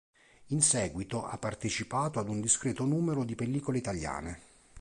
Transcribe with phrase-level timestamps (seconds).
[0.47, 4.39] In seguito ha partecipato ad un discreto numero di pellicole italiane.